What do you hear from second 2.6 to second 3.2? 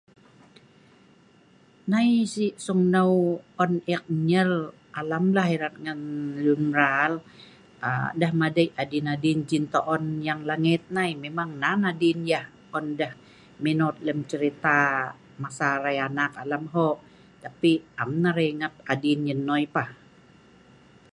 seungneu